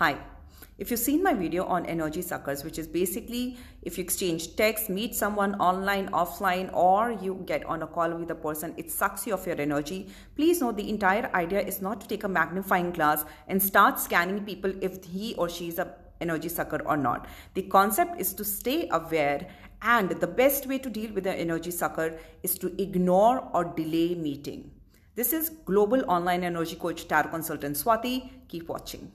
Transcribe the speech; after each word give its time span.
Hi. 0.00 0.16
If 0.78 0.90
you've 0.90 0.98
seen 0.98 1.22
my 1.22 1.34
video 1.34 1.66
on 1.66 1.84
energy 1.84 2.22
suckers, 2.22 2.64
which 2.64 2.78
is 2.78 2.86
basically 2.86 3.58
if 3.82 3.98
you 3.98 4.04
exchange 4.04 4.56
texts, 4.56 4.88
meet 4.88 5.14
someone 5.14 5.56
online, 5.56 6.08
offline, 6.12 6.72
or 6.72 7.12
you 7.12 7.42
get 7.44 7.66
on 7.66 7.82
a 7.82 7.86
call 7.86 8.14
with 8.14 8.30
a 8.30 8.34
person, 8.34 8.72
it 8.78 8.90
sucks 8.90 9.26
you 9.26 9.34
of 9.34 9.46
your 9.46 9.60
energy. 9.60 10.08
Please 10.36 10.62
note 10.62 10.78
the 10.78 10.88
entire 10.88 11.30
idea 11.34 11.60
is 11.60 11.82
not 11.82 12.00
to 12.00 12.08
take 12.08 12.24
a 12.24 12.28
magnifying 12.28 12.92
glass 12.92 13.26
and 13.46 13.62
start 13.62 14.00
scanning 14.00 14.42
people 14.42 14.72
if 14.80 15.04
he 15.04 15.34
or 15.34 15.50
she 15.50 15.68
is 15.68 15.78
a 15.78 15.94
energy 16.22 16.48
sucker 16.48 16.80
or 16.86 16.96
not. 16.96 17.26
The 17.52 17.64
concept 17.64 18.18
is 18.18 18.32
to 18.32 18.42
stay 18.42 18.88
aware 18.90 19.46
and 19.82 20.08
the 20.08 20.26
best 20.26 20.66
way 20.66 20.78
to 20.78 20.88
deal 20.88 21.12
with 21.12 21.26
an 21.26 21.34
energy 21.34 21.72
sucker 21.72 22.18
is 22.42 22.56
to 22.60 22.74
ignore 22.80 23.50
or 23.52 23.64
delay 23.64 24.14
meeting. 24.14 24.70
This 25.14 25.34
is 25.34 25.50
Global 25.66 26.10
Online 26.10 26.42
Energy 26.42 26.76
Coach 26.76 27.06
Tarot 27.06 27.28
Consultant 27.28 27.76
Swati. 27.76 28.30
Keep 28.48 28.70
watching. 28.70 29.12